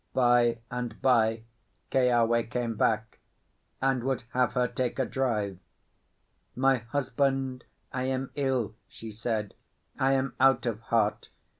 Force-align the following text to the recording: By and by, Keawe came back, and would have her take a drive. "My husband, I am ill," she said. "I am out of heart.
By 0.15 0.57
and 0.71 0.99
by, 0.99 1.43
Keawe 1.91 2.49
came 2.49 2.75
back, 2.75 3.19
and 3.79 4.03
would 4.03 4.23
have 4.33 4.53
her 4.53 4.67
take 4.67 4.97
a 4.97 5.05
drive. 5.05 5.59
"My 6.55 6.77
husband, 6.77 7.65
I 7.93 8.05
am 8.05 8.31
ill," 8.33 8.73
she 8.87 9.11
said. 9.11 9.53
"I 9.99 10.13
am 10.13 10.33
out 10.39 10.65
of 10.65 10.79
heart. 10.79 11.29